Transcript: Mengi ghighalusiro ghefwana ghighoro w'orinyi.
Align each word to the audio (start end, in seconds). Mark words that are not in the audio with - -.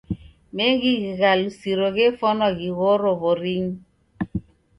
Mengi 0.55 0.91
ghighalusiro 1.03 1.87
ghefwana 1.95 2.47
ghighoro 2.59 3.09
w'orinyi. 3.21 3.75